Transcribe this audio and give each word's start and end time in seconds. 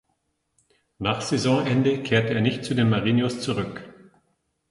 Nach 0.97 1.21
Saisonende 1.21 2.01
kehrte 2.01 2.33
er 2.33 2.41
nicht 2.41 2.65
zu 2.65 2.73
den 2.73 2.89
Marinos 2.89 3.39
zurück. 3.41 3.87